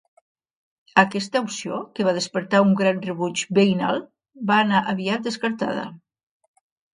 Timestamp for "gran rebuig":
2.79-3.43